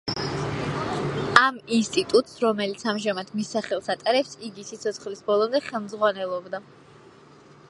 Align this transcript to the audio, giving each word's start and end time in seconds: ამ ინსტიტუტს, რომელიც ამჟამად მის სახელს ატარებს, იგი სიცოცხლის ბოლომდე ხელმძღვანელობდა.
ამ 1.41 1.59
ინსტიტუტს, 1.79 2.33
რომელიც 2.45 2.87
ამჟამად 2.93 3.31
მის 3.41 3.53
სახელს 3.59 3.93
ატარებს, 3.97 4.35
იგი 4.51 4.67
სიცოცხლის 4.73 5.25
ბოლომდე 5.31 5.65
ხელმძღვანელობდა. 5.71 6.67